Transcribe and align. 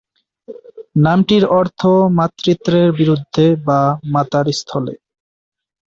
নামটির 1.03 1.43
অর্থ 1.59 1.81
"মাতৃত্বের 2.17 2.87
বিরুদ্ধে" 2.99 3.45
বা 3.67 3.79
"মাতার 4.13 4.45
স্থলে"। 4.51 4.93